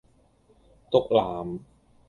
[0.89, 1.59] 毒男